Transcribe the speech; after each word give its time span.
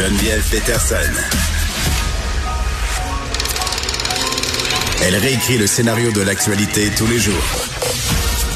Geneviève 0.00 0.42
Peterson. 0.50 1.12
Elle 5.04 5.14
réécrit 5.16 5.58
le 5.58 5.66
scénario 5.66 6.10
de 6.10 6.22
l'actualité 6.22 6.88
tous 6.96 7.06
les 7.06 7.18
jours. 7.18 7.34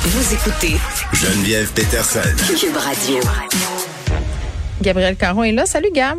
Vous 0.05 0.33
écoutez 0.33 0.79
Geneviève 1.13 1.71
Peterson. 1.75 2.21
Cube 2.59 2.75
Radio. 2.75 3.21
Gabriel 4.81 5.17
Caron 5.17 5.43
est 5.43 5.53
là. 5.53 5.67
Salut, 5.67 5.91
Gab. 5.93 6.17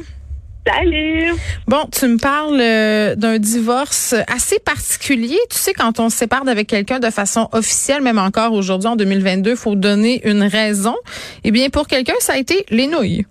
Salut! 0.67 1.33
Bon, 1.67 1.87
tu 1.91 2.07
me 2.07 2.19
parles 2.19 2.61
euh, 2.61 3.15
d'un 3.15 3.39
divorce 3.39 4.13
assez 4.27 4.59
particulier. 4.59 5.39
Tu 5.49 5.57
sais, 5.57 5.73
quand 5.73 5.99
on 5.99 6.11
se 6.11 6.17
sépare 6.17 6.45
d'avec 6.45 6.67
quelqu'un 6.67 6.99
de 6.99 7.09
façon 7.09 7.49
officielle, 7.51 8.03
même 8.03 8.19
encore 8.19 8.53
aujourd'hui 8.53 8.89
en 8.89 8.95
2022, 8.95 9.51
il 9.51 9.57
faut 9.57 9.73
donner 9.73 10.21
une 10.29 10.43
raison. 10.43 10.95
Eh 11.43 11.49
bien, 11.49 11.71
pour 11.71 11.87
quelqu'un, 11.87 12.13
ça 12.19 12.33
a 12.33 12.37
été 12.37 12.63
les 12.69 12.85
nouilles. 12.85 13.25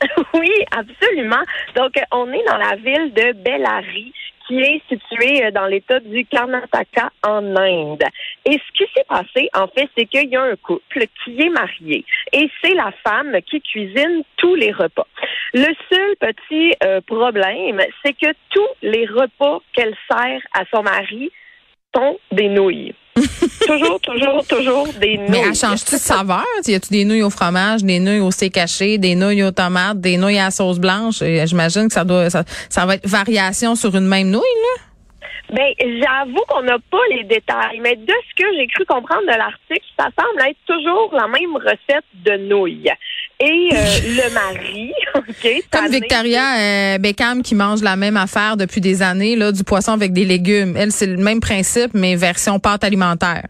Oui, 0.34 0.52
absolument. 0.70 1.42
Donc, 1.74 1.94
on 2.12 2.32
est 2.32 2.44
dans 2.44 2.58
la 2.58 2.76
ville 2.76 3.12
de 3.12 3.32
Bellary 3.32 4.12
qui 4.46 4.60
est 4.60 4.80
située 4.88 5.44
euh, 5.44 5.50
dans 5.50 5.66
l'État 5.66 6.00
du 6.00 6.24
Karnataka 6.24 7.10
en 7.24 7.56
Inde. 7.56 8.04
Et 8.44 8.52
ce 8.52 8.72
qui 8.74 8.84
s'est 8.94 9.04
passé, 9.08 9.48
en 9.54 9.66
fait, 9.68 9.88
c'est 9.96 10.06
qu'il 10.06 10.28
y 10.28 10.36
a 10.36 10.42
un 10.42 10.56
couple 10.56 11.06
qui 11.24 11.40
est 11.40 11.48
marié 11.48 12.04
et 12.32 12.48
c'est 12.62 12.74
la 12.74 12.92
femme 13.04 13.36
qui 13.42 13.60
cuisine 13.60 14.22
tous 14.36 14.54
les 14.54 14.72
repas. 14.72 15.06
Le 15.52 15.74
seul 15.90 16.16
petit 16.20 16.74
euh, 16.84 17.00
problème, 17.00 17.80
c'est 18.04 18.12
que 18.12 18.32
tous 18.50 18.68
les 18.82 19.06
repas 19.06 19.60
qu'elle 19.72 19.96
sert 20.10 20.40
à 20.54 20.64
son 20.72 20.82
mari 20.82 21.30
des 22.32 22.48
nouilles. 22.48 22.94
toujours, 23.66 23.98
toujours, 24.00 24.46
toujours 24.46 24.88
des 25.00 25.16
nouilles. 25.16 25.30
Mais 25.30 25.42
elle 25.48 25.54
change-tu 25.54 25.94
de 25.94 26.00
saveur? 26.00 26.44
Y 26.66 26.74
a-tu 26.74 26.90
des 26.90 27.04
nouilles 27.04 27.22
au 27.22 27.30
fromage, 27.30 27.82
des 27.82 27.98
nouilles 27.98 28.20
au 28.20 28.30
steak 28.30 28.52
caché, 28.52 28.98
des 28.98 29.14
nouilles 29.14 29.42
aux 29.42 29.52
tomates, 29.52 30.00
des 30.00 30.18
nouilles 30.18 30.38
à 30.38 30.50
sauce 30.50 30.78
blanche? 30.78 31.22
J'imagine 31.44 31.88
que 31.88 31.94
ça 31.94 32.04
doit, 32.04 32.28
ça, 32.28 32.44
ça 32.68 32.84
va 32.84 32.96
être 32.96 33.08
variation 33.08 33.74
sur 33.74 33.94
une 33.96 34.06
même 34.06 34.28
nouille, 34.28 34.40
là? 34.40 34.85
Ben, 35.56 35.72
j'avoue 35.80 36.42
qu'on 36.48 36.60
n'a 36.64 36.76
pas 36.90 37.00
les 37.10 37.24
détails, 37.24 37.80
mais 37.80 37.96
de 37.96 38.12
ce 38.28 38.42
que 38.42 38.46
j'ai 38.58 38.66
cru 38.66 38.84
comprendre 38.84 39.22
de 39.22 39.38
l'article, 39.38 39.86
ça 39.98 40.08
semble 40.18 40.50
être 40.50 40.58
toujours 40.66 41.10
la 41.14 41.26
même 41.28 41.56
recette 41.56 42.04
de 42.12 42.36
nouilles. 42.46 42.90
Et 43.40 43.68
euh, 43.72 43.76
le 44.04 44.34
mari, 44.34 44.92
OK, 45.14 45.62
Comme 45.72 45.88
Victoria 45.88 46.42
euh, 46.58 46.98
Beckham 46.98 47.42
qui 47.42 47.54
mange 47.54 47.82
la 47.82 47.96
même 47.96 48.18
affaire 48.18 48.58
depuis 48.58 48.82
des 48.82 49.02
années, 49.02 49.34
là, 49.34 49.50
du 49.50 49.64
poisson 49.64 49.92
avec 49.92 50.12
des 50.12 50.26
légumes. 50.26 50.76
Elle, 50.76 50.92
c'est 50.92 51.06
le 51.06 51.16
même 51.16 51.40
principe, 51.40 51.94
mais 51.94 52.16
version 52.16 52.58
pâte 52.58 52.84
alimentaire. 52.84 53.46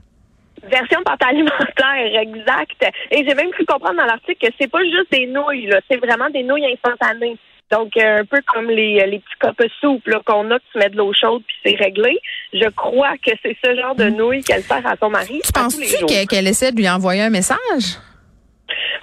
Version 0.63 1.03
pâte 1.05 1.25
alimentaire, 1.25 2.21
exact. 2.21 2.87
Et 3.11 3.25
j'ai 3.27 3.35
même 3.35 3.51
cru 3.51 3.67
comprendre 3.67 3.97
dans 3.97 4.07
l'article 4.07 4.47
que 4.47 4.53
c'est 4.61 4.71
pas 4.71 4.85
juste 4.85 5.11
des 5.11 5.27
nouilles, 5.27 5.67
là, 5.67 5.81
c'est 5.91 5.99
vraiment 5.99 6.31
des 6.31 6.45
nouilles 6.45 6.73
instantanées. 6.73 7.37
Donc, 7.71 7.97
euh, 7.97 8.21
un 8.21 8.25
peu 8.25 8.41
comme 8.47 8.71
les, 8.71 9.05
les 9.07 9.19
petits 9.19 9.39
copes 9.41 9.63
soupe 9.81 10.07
là, 10.07 10.21
qu'on 10.25 10.51
a, 10.51 10.59
que 10.59 10.65
tu 10.73 10.79
mets 10.79 10.89
de 10.89 10.97
l'eau 10.97 11.13
chaude 11.13 11.43
puis 11.47 11.57
c'est 11.65 11.77
réglé. 11.77 12.19
Je 12.53 12.69
crois 12.71 13.17
que 13.19 13.33
c'est 13.43 13.57
ce 13.65 13.75
genre 13.75 13.97
de 13.97 14.09
nouilles 14.09 14.45
qu'elle 14.45 14.63
sert 14.63 14.87
à 14.87 14.95
son 15.01 15.11
mari. 15.11 15.41
Tu 15.45 15.53
penses-tu 15.53 16.27
qu'elle 16.27 16.47
essaie 16.47 16.71
de 16.71 16.77
lui 16.77 16.89
envoyer 16.89 17.23
un 17.23 17.31
message? 17.31 17.99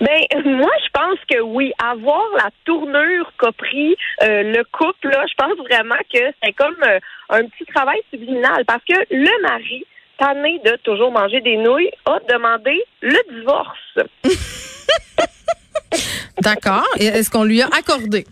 Ben 0.01 0.19
moi 0.45 0.71
je 0.83 0.89
pense 0.93 1.19
que 1.29 1.39
oui, 1.41 1.71
avoir 1.81 2.21
la 2.35 2.49
tournure 2.65 3.31
qu'a 3.37 3.53
pris 3.53 3.95
euh, 4.21 4.43
le 4.43 4.61
couple 4.71 5.09
là, 5.09 5.25
je 5.29 5.33
pense 5.37 5.57
vraiment 5.65 5.95
que 6.13 6.19
c'est 6.43 6.51
comme 6.53 6.75
euh, 6.85 6.99
un 7.29 7.45
petit 7.45 7.65
travail 7.73 8.01
subliminal 8.11 8.65
parce 8.65 8.83
que 8.83 8.95
le 9.09 9.41
mari 9.41 9.85
tanné 10.17 10.59
de 10.65 10.75
toujours 10.83 11.11
manger 11.11 11.39
des 11.41 11.57
nouilles 11.57 11.91
a 12.05 12.19
demandé 12.29 12.83
le 13.01 13.19
divorce. 13.37 13.99
D'accord. 16.41 16.87
Est-ce 16.99 17.29
qu'on 17.29 17.43
lui 17.43 17.61
a 17.61 17.67
accordé? 17.67 18.25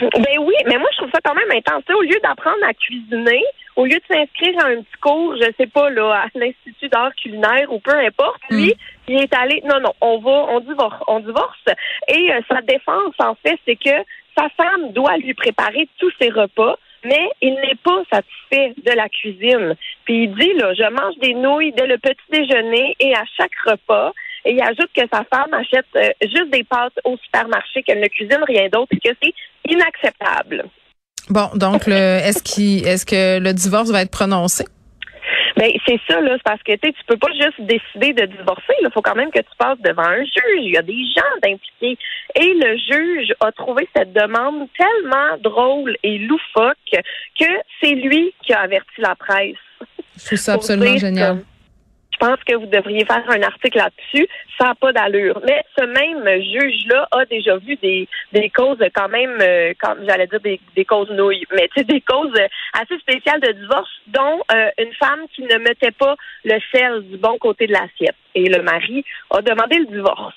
Ben 0.00 0.38
oui, 0.38 0.54
mais 0.66 0.78
moi 0.78 0.88
je 0.92 0.98
trouve 0.98 1.10
ça 1.12 1.20
quand 1.24 1.34
même 1.34 1.50
intense. 1.50 1.82
Au 1.94 2.02
lieu 2.02 2.18
d'apprendre 2.22 2.64
à 2.64 2.74
cuisiner, 2.74 3.42
au 3.76 3.84
lieu 3.84 3.96
de 3.96 4.14
s'inscrire 4.14 4.64
à 4.64 4.68
un 4.68 4.82
petit 4.82 5.00
cours, 5.00 5.36
je 5.36 5.50
sais 5.56 5.66
pas 5.66 5.90
là, 5.90 6.24
à 6.24 6.26
l'institut 6.34 6.88
d'art 6.88 7.14
culinaire 7.14 7.72
ou 7.72 7.78
peu 7.80 7.96
importe, 7.96 8.40
lui, 8.50 8.74
il 9.08 9.22
est 9.22 9.34
allé. 9.34 9.62
Non, 9.64 9.80
non, 9.80 9.92
on 10.00 10.18
va, 10.18 10.46
on 10.50 10.60
divorce, 10.60 11.02
on 11.06 11.20
divorce. 11.20 11.64
Et 12.08 12.32
euh, 12.32 12.40
sa 12.48 12.60
défense 12.62 13.14
en 13.18 13.34
fait, 13.36 13.58
c'est 13.66 13.76
que 13.76 14.04
sa 14.36 14.48
femme 14.50 14.92
doit 14.92 15.16
lui 15.16 15.34
préparer 15.34 15.88
tous 15.98 16.12
ses 16.20 16.30
repas. 16.30 16.76
Mais 17.04 17.30
il 17.40 17.54
n'est 17.54 17.78
pas 17.84 18.02
satisfait 18.12 18.74
de 18.84 18.90
la 18.90 19.08
cuisine. 19.08 19.76
Puis 20.04 20.24
il 20.24 20.34
dit, 20.34 20.52
là, 20.54 20.74
je 20.74 20.90
mange 20.90 21.16
des 21.18 21.34
nouilles 21.34 21.72
dès 21.72 21.86
le 21.86 21.96
petit 21.96 22.18
déjeuner 22.28 22.96
et 22.98 23.14
à 23.14 23.22
chaque 23.36 23.54
repas. 23.64 24.12
Et 24.44 24.52
il 24.52 24.62
ajoute 24.62 24.90
que 24.94 25.02
sa 25.12 25.24
femme 25.24 25.52
achète 25.52 25.86
euh, 25.96 26.10
juste 26.22 26.50
des 26.50 26.64
pâtes 26.64 26.98
au 27.04 27.16
supermarché, 27.24 27.82
qu'elle 27.82 28.00
ne 28.00 28.08
cuisine 28.08 28.40
rien 28.46 28.68
d'autre 28.68 28.92
et 28.92 29.00
que 29.00 29.14
c'est 29.22 29.34
inacceptable. 29.68 30.64
Bon, 31.28 31.50
donc, 31.54 31.86
le, 31.86 31.92
est-ce 31.92 33.04
que 33.04 33.38
le 33.38 33.52
divorce 33.52 33.90
va 33.90 34.02
être 34.02 34.10
prononcé? 34.10 34.64
Ben 35.58 35.72
c'est 35.86 35.98
ça 36.08 36.20
là, 36.20 36.34
c'est 36.34 36.42
parce 36.44 36.62
que 36.62 36.72
tu 36.76 36.92
peux 37.06 37.16
pas 37.16 37.32
juste 37.32 37.60
décider 37.60 38.12
de 38.12 38.26
divorcer. 38.26 38.74
Il 38.80 38.88
faut 38.94 39.02
quand 39.02 39.16
même 39.16 39.32
que 39.32 39.40
tu 39.40 39.56
passes 39.58 39.80
devant 39.80 40.04
un 40.04 40.22
juge. 40.22 40.62
Il 40.62 40.72
y 40.72 40.76
a 40.76 40.82
des 40.82 41.04
gens 41.16 41.34
d'impliqués. 41.42 41.98
Et 42.36 42.54
le 42.54 42.76
juge 42.76 43.34
a 43.40 43.50
trouvé 43.50 43.88
cette 43.96 44.12
demande 44.12 44.68
tellement 44.78 45.36
drôle 45.42 45.96
et 46.04 46.18
loufoque 46.18 46.76
que 46.92 47.50
c'est 47.82 47.94
lui 47.94 48.32
qui 48.44 48.52
a 48.52 48.60
averti 48.60 49.00
la 49.00 49.16
presse. 49.16 49.56
Je 50.16 50.26
trouve 50.26 50.38
ça 50.38 50.54
absolument 50.54 50.96
génial. 50.96 51.38
que 51.38 51.42
Je 52.20 52.26
pense 52.26 52.42
que 52.44 52.54
vous 52.54 52.66
devriez 52.66 53.04
faire 53.04 53.24
un 53.28 53.42
article 53.42 53.78
là-dessus. 53.78 54.26
Ça 54.58 54.66
n'a 54.66 54.74
pas 54.74 54.92
d'allure. 54.92 55.40
Mais 55.46 55.62
ce 55.78 55.84
même 55.84 56.42
juge-là 56.42 57.06
a 57.12 57.24
déjà 57.26 57.56
vu 57.58 57.76
des, 57.76 58.08
des 58.32 58.50
causes 58.50 58.78
quand 58.94 59.08
même, 59.08 59.38
euh, 59.40 59.72
j'allais 60.06 60.26
dire 60.26 60.40
des, 60.40 60.60
des 60.74 60.84
causes 60.84 61.10
nouilles, 61.10 61.44
mais 61.52 61.68
des 61.76 62.00
causes 62.00 62.34
assez 62.72 62.98
spéciales 62.98 63.40
de 63.40 63.52
divorce, 63.52 63.90
dont 64.08 64.40
euh, 64.52 64.70
une 64.78 64.92
femme 64.94 65.26
qui 65.34 65.42
ne 65.42 65.58
mettait 65.58 65.92
pas 65.92 66.16
le 66.44 66.58
sel 66.72 67.02
du 67.08 67.18
bon 67.18 67.38
côté 67.38 67.66
de 67.66 67.72
l'assiette. 67.72 68.16
Et 68.34 68.48
le 68.48 68.62
mari 68.62 69.04
a 69.30 69.40
demandé 69.40 69.78
le 69.78 69.86
divorce. 69.86 70.34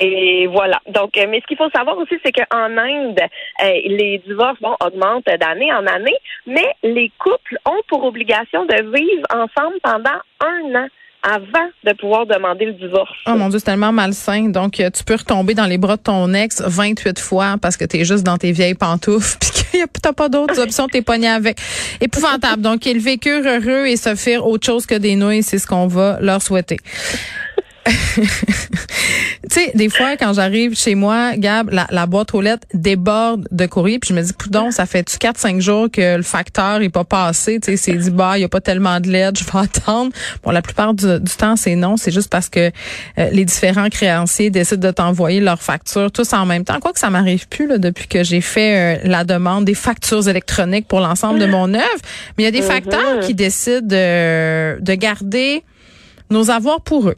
Et 0.00 0.46
voilà. 0.46 0.80
Donc, 0.88 1.16
euh, 1.16 1.26
mais 1.28 1.40
ce 1.40 1.46
qu'il 1.46 1.56
faut 1.56 1.70
savoir 1.70 1.96
aussi, 1.98 2.14
c'est 2.24 2.32
qu'en 2.32 2.76
Inde, 2.76 3.20
euh, 3.20 3.70
les 3.86 4.22
divorces 4.26 4.60
bon, 4.60 4.76
augmentent 4.84 5.24
d'année 5.26 5.72
en 5.72 5.86
année, 5.86 6.16
mais 6.46 6.66
les 6.82 7.10
couples 7.18 7.58
ont 7.64 7.80
pour 7.88 8.04
obligation 8.04 8.64
de 8.66 8.74
vivre 8.96 9.26
ensemble 9.30 9.76
pendant 9.82 10.20
un 10.40 10.84
an 10.84 10.88
avant 11.22 11.68
de 11.84 11.92
pouvoir 11.94 12.26
demander 12.26 12.66
le 12.66 12.72
divorce. 12.74 13.16
Oh 13.26 13.34
mon 13.34 13.48
Dieu, 13.48 13.58
c'est 13.58 13.64
tellement 13.64 13.92
malsain. 13.92 14.48
Donc, 14.48 14.78
euh, 14.78 14.90
tu 14.90 15.02
peux 15.02 15.16
retomber 15.16 15.54
dans 15.54 15.66
les 15.66 15.78
bras 15.78 15.96
de 15.96 16.02
ton 16.02 16.32
ex 16.34 16.62
28 16.64 17.18
fois 17.18 17.56
parce 17.60 17.76
que 17.76 17.84
t'es 17.84 18.04
juste 18.04 18.22
dans 18.22 18.36
tes 18.36 18.52
vieilles 18.52 18.74
pantoufles 18.74 19.36
puis 19.40 19.50
qu'il 19.50 19.80
y 19.80 19.82
a 19.82 19.86
t'as 19.86 20.12
pas 20.12 20.28
d'autres 20.28 20.60
options, 20.60 20.86
t'es 20.86 21.02
pogné 21.02 21.28
avec. 21.28 21.58
Épouvantable. 22.00 22.62
Donc, 22.62 22.86
ils 22.86 23.00
vécurent 23.00 23.44
heureux 23.44 23.86
et 23.86 23.96
se 23.96 24.14
firent 24.14 24.46
autre 24.46 24.64
chose 24.66 24.86
que 24.86 24.94
des 24.94 25.16
nouilles, 25.16 25.42
c'est 25.42 25.58
ce 25.58 25.66
qu'on 25.66 25.88
va 25.88 26.18
leur 26.20 26.40
souhaiter. 26.42 26.78
tu 29.56 29.62
sais, 29.62 29.72
des 29.74 29.88
fois, 29.88 30.18
quand 30.18 30.34
j'arrive 30.34 30.76
chez 30.76 30.94
moi, 30.94 31.34
Gab, 31.36 31.70
la, 31.70 31.86
la 31.90 32.06
boîte 32.06 32.34
aux 32.34 32.42
lettres 32.42 32.66
déborde 32.74 33.48
de 33.50 33.64
courrier, 33.64 33.98
puis 33.98 34.08
je 34.08 34.14
me 34.14 34.20
dis, 34.20 34.34
coudon, 34.34 34.70
ça 34.70 34.84
fait-tu 34.84 35.16
4-5 35.16 35.60
jours 35.60 35.88
que 35.90 36.16
le 36.16 36.22
facteur 36.22 36.82
est 36.82 36.90
pas 36.90 37.04
passé, 37.04 37.58
tu 37.58 37.70
sais, 37.70 37.76
c'est 37.78 37.94
dit, 37.94 38.10
bah, 38.10 38.36
il 38.36 38.42
y 38.42 38.44
a 38.44 38.50
pas 38.50 38.60
tellement 38.60 39.00
de 39.00 39.08
lettres, 39.08 39.40
je 39.46 39.50
vais 39.50 39.64
attendre. 39.64 40.12
Bon, 40.44 40.50
la 40.50 40.60
plupart 40.60 40.92
du, 40.92 41.06
du 41.20 41.32
temps, 41.32 41.56
c'est 41.56 41.74
non, 41.74 41.96
c'est 41.96 42.10
juste 42.10 42.28
parce 42.28 42.50
que 42.50 42.70
euh, 43.18 43.30
les 43.30 43.46
différents 43.46 43.88
créanciers 43.88 44.50
décident 44.50 44.88
de 44.88 44.92
t'envoyer 44.92 45.40
leurs 45.40 45.62
factures 45.62 46.12
tous 46.12 46.34
en 46.34 46.44
même 46.44 46.64
temps. 46.64 46.78
Quoi 46.78 46.92
que 46.92 46.98
ça 46.98 47.08
m'arrive 47.08 47.48
plus, 47.48 47.66
là, 47.66 47.78
depuis 47.78 48.08
que 48.08 48.24
j'ai 48.24 48.42
fait 48.42 48.98
euh, 48.98 49.00
la 49.04 49.24
demande 49.24 49.64
des 49.64 49.74
factures 49.74 50.28
électroniques 50.28 50.86
pour 50.86 51.00
l'ensemble 51.00 51.38
de 51.38 51.46
mon 51.46 51.72
œuvre. 51.72 52.02
Mais 52.36 52.42
il 52.42 52.44
y 52.44 52.48
a 52.48 52.50
des 52.50 52.62
facteurs 52.62 53.20
qui 53.20 53.34
décident 53.34 53.86
de, 53.86 54.80
de 54.82 54.94
garder 54.94 55.64
nos 56.28 56.50
avoirs 56.50 56.82
pour 56.82 57.08
eux. 57.08 57.16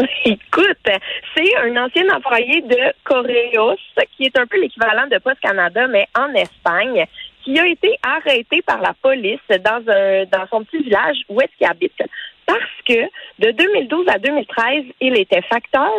Écoute, 0.24 0.88
c'est 1.34 1.56
un 1.56 1.76
ancien 1.76 2.08
employé 2.14 2.62
de 2.62 2.92
Correos, 3.04 3.76
qui 4.16 4.24
est 4.24 4.38
un 4.38 4.46
peu 4.46 4.60
l'équivalent 4.60 5.06
de 5.10 5.18
Post 5.18 5.40
Canada, 5.40 5.86
mais 5.88 6.06
en 6.16 6.32
Espagne, 6.34 7.04
qui 7.42 7.58
a 7.58 7.66
été 7.66 7.96
arrêté 8.02 8.62
par 8.62 8.80
la 8.80 8.94
police 9.02 9.40
dans 9.48 9.82
un 9.88 10.24
dans 10.26 10.46
son 10.50 10.64
petit 10.64 10.82
village 10.82 11.18
où 11.28 11.40
est-ce 11.40 11.56
qu'il 11.56 11.66
habite. 11.66 12.00
Parce 12.46 12.60
que 12.86 13.00
de 13.38 13.50
2012 13.52 14.06
à 14.08 14.18
2013, 14.18 14.84
il 15.00 15.18
était 15.18 15.42
facteur, 15.42 15.90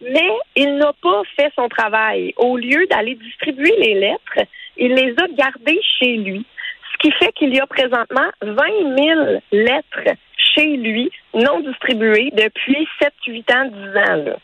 mais 0.00 0.30
il 0.54 0.76
n'a 0.76 0.92
pas 1.02 1.22
fait 1.36 1.52
son 1.54 1.68
travail. 1.68 2.34
Au 2.36 2.56
lieu 2.56 2.86
d'aller 2.90 3.14
distribuer 3.14 3.74
les 3.78 3.94
lettres, 3.94 4.46
il 4.76 4.94
les 4.94 5.14
a 5.18 5.26
gardées 5.28 5.80
chez 5.98 6.16
lui. 6.16 6.44
Ce 6.92 6.98
qui 6.98 7.12
fait 7.12 7.32
qu'il 7.32 7.54
y 7.54 7.60
a 7.60 7.66
présentement 7.66 8.28
20 8.42 8.54
000 8.98 9.40
lettres 9.52 10.16
chez 10.56 10.76
lui, 10.76 11.10
non 11.34 11.60
distribuées, 11.60 12.30
depuis 12.32 12.88
7, 13.00 13.12
8 13.26 13.50
ans, 13.52 13.64
10 13.66 13.98
ans. 13.98 14.16
Là. 14.24 14.36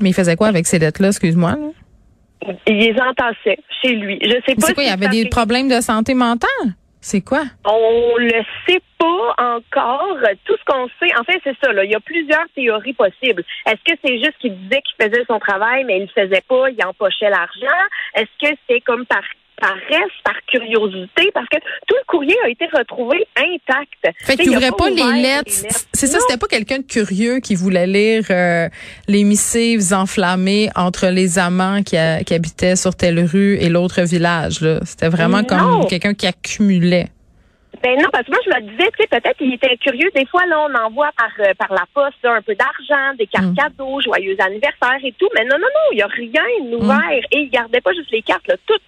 Mais 0.00 0.10
il 0.10 0.14
faisait 0.14 0.36
quoi 0.36 0.48
avec 0.48 0.66
ces 0.66 0.78
lettres-là, 0.78 1.08
excuse-moi? 1.08 1.54
Il 2.66 2.76
les 2.76 2.94
entassait 3.00 3.58
chez 3.82 3.94
lui. 3.94 4.18
Je 4.22 4.30
sais 4.46 4.54
pas 4.54 4.66
C'est 4.66 4.74
quoi, 4.74 4.82
il 4.82 4.88
y 4.88 4.92
avait 4.92 5.08
des 5.08 5.28
problèmes 5.28 5.68
de 5.68 5.80
santé 5.80 6.14
mentale? 6.14 6.48
C'est 7.00 7.20
quoi? 7.20 7.42
On 7.64 8.16
le 8.16 8.42
sait 8.66 8.80
pas 8.96 9.34
encore. 9.38 10.18
Tout 10.44 10.54
ce 10.56 10.64
qu'on 10.64 10.88
sait, 11.00 11.12
en 11.18 11.24
fait, 11.24 11.40
c'est 11.42 11.56
ça. 11.62 11.72
Là. 11.72 11.84
Il 11.84 11.90
y 11.90 11.96
a 11.96 12.00
plusieurs 12.00 12.44
théories 12.54 12.92
possibles. 12.92 13.44
Est-ce 13.66 13.92
que 13.92 13.98
c'est 14.04 14.18
juste 14.18 14.38
qu'il 14.40 14.56
disait 14.56 14.82
qu'il 14.82 15.04
faisait 15.04 15.24
son 15.26 15.40
travail, 15.40 15.82
mais 15.84 15.98
il 15.98 16.02
le 16.02 16.08
faisait 16.08 16.42
pas, 16.48 16.70
il 16.70 16.84
empochait 16.84 17.28
l'argent? 17.28 17.82
Est-ce 18.14 18.48
que 18.48 18.56
c'est 18.68 18.80
comme 18.80 19.04
par 19.06 19.22
paresse, 19.62 20.12
par 20.24 20.34
curiosité, 20.48 21.30
parce 21.32 21.48
que 21.48 21.58
tout 21.86 21.94
le 21.94 22.04
courrier 22.06 22.36
a 22.44 22.48
été 22.48 22.66
retrouvé 22.66 23.24
intact. 23.36 24.16
Fait 24.24 24.36
qu'il 24.36 24.50
ouvrait 24.50 24.72
pas, 24.76 24.90
les 24.90 25.22
lettres. 25.22 25.52
C'est 25.92 26.08
ça, 26.08 26.18
c'était 26.18 26.38
pas 26.38 26.48
quelqu'un 26.48 26.78
de 26.78 26.86
curieux 26.86 27.38
qui 27.38 27.54
voulait 27.54 27.86
lire 27.86 28.24
euh, 28.30 28.68
les 29.06 29.22
missives 29.22 29.92
enflammées 29.92 30.70
entre 30.74 31.06
les 31.06 31.38
amants 31.38 31.82
qui, 31.82 31.96
qui 32.26 32.34
habitaient 32.34 32.76
sur 32.76 32.96
telle 32.96 33.24
rue 33.24 33.56
et 33.56 33.68
l'autre 33.68 34.02
village. 34.02 34.58
C'était 34.84 35.08
vraiment 35.08 35.44
comme 35.44 35.86
quelqu'un 35.88 36.14
qui 36.14 36.26
accumulait. 36.26 37.06
Ben 37.82 37.98
non, 37.98 38.08
parce 38.12 38.24
que 38.24 38.30
moi, 38.30 38.38
je 38.44 38.50
me 38.50 38.60
disais, 38.70 38.90
tu 38.90 39.02
sais, 39.02 39.08
peut-être 39.08 39.36
qu'il 39.38 39.52
était 39.52 39.76
curieux. 39.78 40.08
Des 40.14 40.26
fois, 40.26 40.46
là, 40.46 40.66
on 40.68 40.86
envoie 40.86 41.10
par, 41.16 41.32
euh, 41.40 41.52
par 41.58 41.72
la 41.72 41.84
poste 41.92 42.24
un 42.24 42.40
peu 42.42 42.54
d'argent, 42.54 43.14
des 43.18 43.26
cartes 43.26 43.46
mm. 43.46 43.54
cadeaux, 43.56 44.00
joyeux 44.00 44.36
anniversaire 44.38 45.00
et 45.02 45.12
tout. 45.18 45.28
Mais 45.34 45.44
non, 45.44 45.56
non, 45.58 45.66
non, 45.66 45.90
il 45.90 45.96
n'y 45.96 46.02
a 46.02 46.06
rien 46.06 46.78
ouvert. 46.78 47.10
Mm. 47.10 47.32
Et 47.32 47.38
il 47.40 47.50
gardait 47.50 47.80
pas 47.80 47.92
juste 47.92 48.10
les 48.12 48.22
cartes, 48.22 48.46
là, 48.46 48.54
toutes 48.66 48.82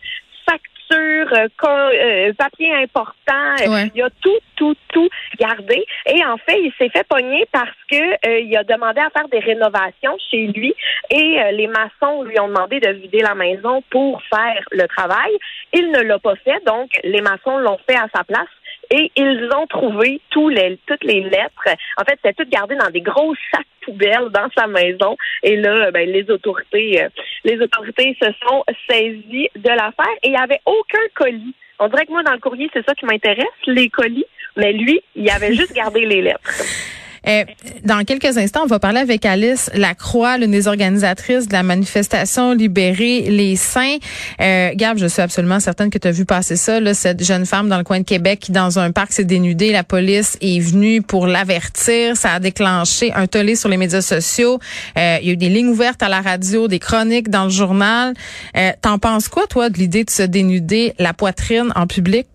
factures, 0.88 1.32
euh, 1.32 1.48
euh, 1.64 2.32
papier 2.34 2.74
important. 2.74 3.90
Il 3.94 4.02
a 4.02 4.10
tout, 4.20 4.38
tout, 4.56 4.74
tout 4.92 5.08
gardé. 5.38 5.84
Et 6.06 6.24
en 6.24 6.36
fait, 6.38 6.60
il 6.60 6.72
s'est 6.78 6.90
fait 6.90 7.06
pogner 7.08 7.46
parce 7.52 7.70
que 7.90 8.40
il 8.40 8.56
a 8.56 8.64
demandé 8.64 9.00
à 9.00 9.10
faire 9.10 9.28
des 9.28 9.38
rénovations 9.38 10.16
chez 10.30 10.46
lui 10.48 10.74
et 11.10 11.40
les 11.52 11.66
maçons 11.66 12.22
lui 12.22 12.38
ont 12.40 12.48
demandé 12.48 12.80
de 12.80 12.90
vider 12.90 13.20
la 13.20 13.34
maison 13.34 13.82
pour 13.90 14.22
faire 14.22 14.64
le 14.72 14.86
travail. 14.86 15.32
Il 15.72 15.90
ne 15.90 16.00
l'a 16.00 16.18
pas 16.18 16.36
fait, 16.36 16.64
donc 16.66 16.90
les 17.02 17.20
maçons 17.20 17.58
l'ont 17.58 17.78
fait 17.88 17.96
à 17.96 18.06
sa 18.14 18.24
place 18.24 18.48
et 18.90 19.10
ils 19.16 19.48
ont 19.56 19.66
trouvé 19.66 20.20
tous 20.30 20.48
les, 20.48 20.78
toutes 20.86 21.04
les 21.04 21.22
lettres. 21.22 21.68
En 21.96 22.04
fait, 22.04 22.18
c'était 22.22 22.32
tout 22.32 22.48
gardé 22.50 22.76
dans 22.76 22.90
des 22.90 23.00
gros 23.00 23.34
sacs 23.50 23.66
poubelles 23.82 24.30
dans 24.30 24.48
sa 24.56 24.66
maison. 24.66 25.16
Et 25.42 25.56
là, 25.56 25.90
ben, 25.90 26.08
les 26.08 26.28
autorités, 26.30 27.02
euh, 27.02 27.08
les 27.44 27.60
autorités 27.60 28.16
se 28.20 28.28
sont 28.46 28.64
saisies 28.88 29.48
de 29.56 29.68
l'affaire 29.68 30.14
et 30.22 30.28
il 30.28 30.30
n'y 30.30 30.36
avait 30.36 30.60
aucun 30.64 31.06
colis. 31.14 31.54
On 31.78 31.88
dirait 31.88 32.06
que 32.06 32.12
moi, 32.12 32.22
dans 32.22 32.32
le 32.32 32.38
courrier, 32.38 32.70
c'est 32.72 32.86
ça 32.86 32.94
qui 32.94 33.04
m'intéresse, 33.04 33.46
les 33.66 33.88
colis. 33.88 34.26
Mais 34.56 34.72
lui, 34.72 35.02
il 35.16 35.28
avait 35.30 35.52
juste 35.54 35.74
gardé 35.74 36.06
les 36.06 36.22
lettres. 36.22 36.40
Euh, 37.26 37.44
dans 37.84 38.04
quelques 38.04 38.36
instants, 38.36 38.62
on 38.64 38.66
va 38.66 38.78
parler 38.78 39.00
avec 39.00 39.24
Alice 39.24 39.70
Lacroix, 39.74 40.38
l'une 40.38 40.50
des 40.50 40.68
organisatrices 40.68 41.48
de 41.48 41.52
la 41.52 41.62
manifestation 41.62 42.54
Libérer 42.54 43.22
les 43.22 43.56
saints. 43.56 43.96
Euh, 44.40 44.70
Gab, 44.74 44.98
je 44.98 45.06
suis 45.06 45.22
absolument 45.22 45.60
certaine 45.60 45.90
que 45.90 45.98
tu 45.98 46.08
as 46.08 46.12
vu 46.12 46.24
passer 46.24 46.56
ça, 46.56 46.78
cette 46.94 47.24
jeune 47.24 47.46
femme 47.46 47.68
dans 47.68 47.78
le 47.78 47.84
coin 47.84 48.00
de 48.00 48.04
Québec 48.04 48.40
qui, 48.40 48.52
dans 48.52 48.78
un 48.78 48.90
parc, 48.92 49.12
s'est 49.12 49.24
dénudée. 49.24 49.72
La 49.72 49.84
police 49.84 50.36
est 50.40 50.60
venue 50.60 51.02
pour 51.02 51.26
l'avertir. 51.26 52.16
Ça 52.16 52.32
a 52.32 52.40
déclenché 52.40 53.12
un 53.12 53.26
tollé 53.26 53.56
sur 53.56 53.68
les 53.68 53.76
médias 53.76 54.02
sociaux. 54.02 54.58
Euh, 54.98 55.18
il 55.20 55.26
y 55.26 55.30
a 55.30 55.32
eu 55.32 55.36
des 55.36 55.48
lignes 55.48 55.68
ouvertes 55.68 56.02
à 56.02 56.08
la 56.08 56.20
radio, 56.20 56.68
des 56.68 56.78
chroniques 56.78 57.30
dans 57.30 57.44
le 57.44 57.50
journal. 57.50 58.14
Euh, 58.56 58.72
T'en 58.80 58.98
penses 58.98 59.28
quoi, 59.28 59.46
toi, 59.46 59.70
de 59.70 59.78
l'idée 59.78 60.04
de 60.04 60.10
se 60.10 60.22
dénuder 60.22 60.94
la 60.98 61.14
poitrine 61.14 61.72
en 61.74 61.86
public? 61.86 62.26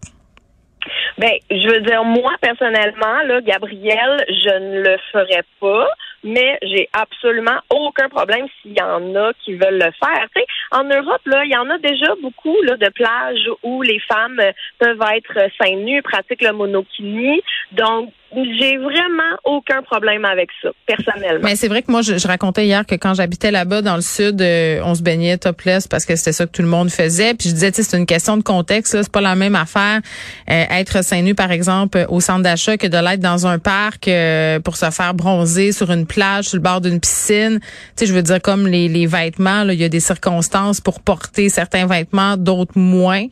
Ben, 1.20 1.34
je 1.52 1.68
veux 1.68 1.82
dire, 1.82 2.06
moi, 2.06 2.32
personnellement, 2.40 3.22
là, 3.26 3.42
Gabriel, 3.42 4.26
je 4.30 4.58
ne 4.58 4.82
le 4.84 4.98
ferais 5.12 5.44
pas 5.60 5.90
mais 6.24 6.58
j'ai 6.62 6.90
absolument 6.94 7.60
aucun 7.70 8.10
problème 8.10 8.48
s'il 8.62 8.78
y 8.78 8.82
en 8.82 9.16
a 9.16 9.32
qui 9.44 9.54
veulent 9.54 9.80
le 9.80 9.92
faire. 10.04 10.28
Tu 10.36 10.42
sais, 10.42 10.48
en 10.72 10.84
Europe, 10.84 11.22
là, 11.26 11.46
il 11.46 11.52
y 11.52 11.58
en 11.58 11.70
a 11.70 11.78
déjà 11.78 12.14
beaucoup 12.22 12.56
là, 12.64 12.78
de 12.78 12.90
plages 12.90 13.50
où 13.64 13.82
les 13.82 14.00
femmes 14.00 14.42
peuvent 14.80 15.02
être 15.16 15.50
seins 15.62 15.76
nus, 15.76 16.02
pratiquent 16.02 16.44
le 16.44 16.54
monokini. 16.54 17.42
Donc, 17.72 18.12
j'ai 18.36 18.78
vraiment 18.78 19.36
aucun 19.44 19.82
problème 19.82 20.24
avec 20.24 20.50
ça, 20.62 20.70
personnellement. 20.86 21.42
Mais 21.44 21.56
c'est 21.56 21.68
vrai 21.68 21.82
que 21.82 21.92
moi, 21.92 22.02
je, 22.02 22.28
racontais 22.28 22.66
hier 22.66 22.86
que 22.86 22.94
quand 22.94 23.16
j'habitais 23.16 23.50
là-bas 23.50 23.82
dans 23.82 23.96
le 23.96 24.02
sud, 24.02 24.42
euh, 24.42 24.82
on 24.84 24.94
se 24.94 25.02
baignait 25.02 25.38
topless 25.38 25.88
parce 25.88 26.06
que 26.06 26.16
c'était 26.16 26.32
ça 26.32 26.46
que 26.46 26.52
tout 26.52 26.62
le 26.62 26.68
monde 26.68 26.92
faisait. 26.92 27.34
Puis 27.34 27.50
je 27.50 27.54
disais, 27.56 27.72
c'est 27.74 27.98
une 27.98 28.06
question 28.06 28.38
de 28.38 28.44
contexte. 28.44 28.94
Là, 28.94 29.02
c'est 29.02 29.12
pas 29.12 29.22
la 29.22 29.36
même 29.36 29.56
affaire 29.56 30.02
euh, 30.50 30.64
être 30.70 31.04
seins 31.04 31.24
nus, 31.24 31.34
par 31.34 31.52
exemple, 31.52 32.06
au 32.10 32.20
centre 32.20 32.44
d'achat 32.44 32.78
que 32.78 32.86
de 32.86 32.98
l'être 32.98 33.20
dans 33.20 33.48
un 33.48 33.58
parc 33.58 34.08
euh, 34.08 34.60
pour 34.60 34.78
se 34.78 34.90
faire 34.92 35.14
bronzer 35.16 35.72
sur 35.72 35.92
une 35.92 36.06
plage, 36.06 36.46
sur 36.46 36.58
le 36.58 36.64
bord 36.64 36.82
d'une 36.82 37.00
piscine. 37.00 37.60
Tu 37.60 37.68
sais, 37.96 38.06
je 38.06 38.14
veux 38.14 38.22
dire 38.22 38.42
comme 38.42 38.68
les, 38.68 38.88
les 38.88 39.08
vêtements. 39.08 39.64
il 39.64 39.80
y 39.80 39.84
a 39.84 39.90
des 39.90 40.00
circonstances 40.00 40.82
pour 40.82 41.00
porter 41.00 41.50
certains 41.50 41.88
vêtements, 41.88 42.38
d'autres 42.38 42.78
moins. 42.78 43.26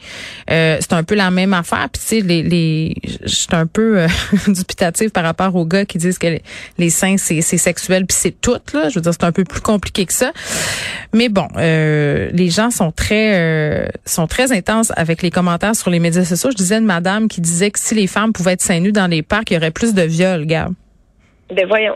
c'est 0.48 0.94
un 0.94 1.04
peu 1.04 1.16
la 1.16 1.30
même 1.30 1.54
affaire. 1.54 1.88
Puis 1.92 2.02
tu 2.02 2.08
sais, 2.08 2.22
les, 2.22 2.42
les, 2.42 2.96
je 3.24 3.36
suis 3.36 3.48
un 3.52 3.68
peu 3.68 4.08
par 5.13 5.24
rapport 5.24 5.56
aux 5.56 5.66
gars 5.66 5.86
qui 5.86 5.98
disent 5.98 6.18
que 6.18 6.38
les, 6.78 6.89
seins 6.89 7.18
c'est 7.18 7.42
sexuel 7.42 8.06
puis 8.06 8.18
c'est 8.19 8.42
tout 8.42 8.60
là. 8.74 8.89
Je 8.89 8.95
veux 8.95 9.01
dire 9.01 9.12
c'est 9.13 9.24
un 9.24 9.31
peu 9.31 9.44
plus 9.44 9.62
compliqué 9.62 10.06
que 10.06 10.13
ça. 10.13 10.31
Mais 11.13 11.30
bon, 11.30 11.48
euh, 11.57 12.30
les 12.34 12.50
gens 12.50 12.72
sont 12.72 12.92
très 12.92 13.36
euh, 13.36 13.88
sont 14.06 14.28
très 14.28 14.51
intenses 14.51 14.92
avec 14.95 15.22
les 15.22 15.31
commentaires 15.31 15.75
sur 15.75 15.89
les 15.89 16.00
médias 16.00 16.25
sociaux. 16.25 16.51
Je 16.51 16.57
disais 16.57 16.78
une 16.78 16.86
madame 16.86 17.28
qui 17.28 17.42
disait 17.42 17.72
que 17.72 17.80
si 17.80 17.95
les 17.95 18.07
femmes 18.07 18.34
pouvaient 18.34 18.54
être 18.54 18.62
seins 18.62 18.80
nus 18.80 18.92
dans 18.92 19.07
les 19.07 19.22
parcs, 19.22 19.51
il 19.51 19.56
y 19.56 19.57
aurait 19.57 19.72
plus 19.72 19.94
de 19.94 20.04
viols, 20.04 20.45
gars. 20.45 20.69
Ben 21.54 21.66
voyons. 21.68 21.95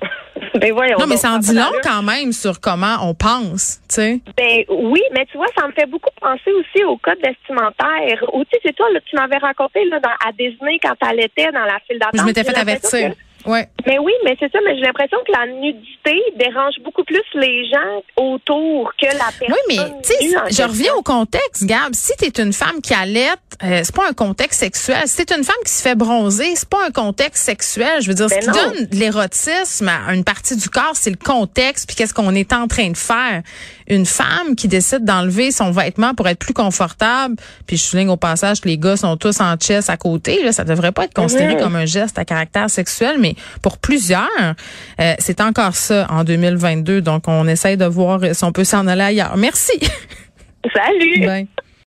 Ben 0.55 0.73
voyons. 0.73 0.97
Non, 0.99 1.07
mais 1.07 1.17
ça 1.17 1.31
en 1.31 1.39
dit 1.39 1.55
long 1.55 1.71
quand 1.83 2.03
même 2.03 2.31
sur 2.31 2.59
comment 2.59 2.97
on 3.03 3.13
pense, 3.13 3.79
tu 3.87 3.95
sais. 3.95 4.19
Ben 4.37 4.63
oui, 4.69 5.01
mais 5.13 5.25
tu 5.31 5.37
vois, 5.37 5.47
ça 5.57 5.67
me 5.67 5.71
fait 5.71 5.85
beaucoup 5.85 6.09
penser 6.19 6.51
aussi 6.51 6.83
au 6.83 6.97
code 6.97 7.19
vestimentaire. 7.23 8.23
Ou 8.33 8.43
tu 8.43 8.51
sais, 8.51 8.59
c'est 8.65 8.75
toi, 8.75 8.87
là, 8.91 8.99
tu 9.05 9.15
m'avais 9.15 9.37
raconté 9.37 9.85
là, 9.85 9.99
dans, 9.99 10.09
à 10.09 10.31
Disney 10.31 10.79
quand 10.81 10.95
elle 11.09 11.21
était 11.21 11.51
dans 11.51 11.65
la 11.65 11.79
file 11.87 11.99
d'attente. 11.99 12.19
Je 12.19 12.25
m'étais 12.25 12.43
fait 12.43 12.57
avertir. 12.57 13.13
Ouais. 13.45 13.67
Mais 13.85 13.97
oui, 13.99 14.11
mais 14.23 14.35
c'est 14.39 14.51
ça, 14.51 14.59
mais 14.65 14.75
j'ai 14.75 14.83
l'impression 14.83 15.17
que 15.25 15.31
la 15.31 15.47
nudité 15.47 16.21
dérange 16.37 16.75
beaucoup 16.83 17.03
plus 17.03 17.23
les 17.35 17.65
gens 17.65 18.03
autour 18.15 18.91
que 18.99 19.07
la 19.07 19.31
personne. 19.39 19.49
Oui, 19.49 19.75
mais 19.75 20.01
tu 20.03 20.13
sais, 20.13 20.37
je 20.49 20.63
reviens 20.63 20.93
au 20.95 21.01
contexte, 21.01 21.65
Gab. 21.65 21.93
Si 21.93 22.13
tu 22.17 22.25
es 22.25 22.43
une 22.43 22.53
femme 22.53 22.81
qui 22.81 22.93
allait, 22.93 23.29
euh, 23.63 23.81
c'est 23.83 23.95
pas 23.95 24.07
un 24.09 24.13
contexte 24.13 24.59
sexuel. 24.59 25.03
Si 25.05 25.25
t'es 25.25 25.35
une 25.35 25.43
femme 25.43 25.55
qui 25.65 25.71
se 25.71 25.81
fait 25.81 25.95
bronzer, 25.95 26.55
c'est 26.55 26.69
pas 26.69 26.85
un 26.85 26.91
contexte 26.91 27.43
sexuel. 27.43 28.01
Je 28.01 28.07
veux 28.07 28.13
dire, 28.13 28.29
ce 28.29 28.35
ben 28.35 28.41
qui 28.41 28.47
donne 28.47 28.87
l'érotisme 28.91 29.89
à 29.89 30.13
une 30.13 30.23
partie 30.23 30.55
du 30.55 30.69
corps, 30.69 30.95
c'est 30.95 31.09
le 31.09 31.15
contexte, 31.15 31.87
puis 31.87 31.95
qu'est-ce 31.95 32.13
qu'on 32.13 32.35
est 32.35 32.53
en 32.53 32.67
train 32.67 32.89
de 32.89 32.97
faire. 32.97 33.41
Une 33.87 34.05
femme 34.05 34.55
qui 34.55 34.67
décide 34.67 35.03
d'enlever 35.03 35.51
son 35.51 35.71
vêtement 35.71 36.13
pour 36.13 36.27
être 36.27 36.39
plus 36.39 36.53
confortable, 36.53 37.35
puis 37.67 37.77
je 37.77 37.83
souligne 37.83 38.09
au 38.09 38.17
passage 38.17 38.61
que 38.61 38.69
les 38.69 38.77
gars 38.77 38.95
sont 38.95 39.17
tous 39.17 39.41
en 39.41 39.55
chest 39.57 39.89
à 39.89 39.97
côté, 39.97 40.43
là, 40.43 40.51
ça 40.53 40.63
devrait 40.63 40.91
pas 40.91 41.05
être 41.05 41.13
considéré 41.13 41.55
mm-hmm. 41.55 41.63
comme 41.63 41.75
un 41.75 41.85
geste 41.85 42.17
à 42.17 42.23
caractère 42.23 42.69
sexuel, 42.69 43.17
mais 43.19 43.30
pour 43.61 43.77
plusieurs, 43.77 44.29
euh, 44.99 45.13
c'est 45.19 45.41
encore 45.41 45.75
ça 45.75 46.07
en 46.09 46.23
2022. 46.23 47.01
Donc, 47.01 47.27
on 47.27 47.47
essaye 47.47 47.77
de 47.77 47.85
voir 47.85 48.19
si 48.33 48.43
on 48.43 48.51
peut 48.51 48.63
s'en 48.63 48.87
aller 48.87 49.01
ailleurs. 49.01 49.37
Merci. 49.37 49.79
Salut. 50.73 51.47